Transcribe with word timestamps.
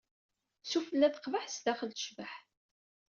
Sufella 0.69 1.07
Teqbeḥ, 1.13 1.45
sdaxel 1.49 1.91
Tecbeḥ. 1.91 2.33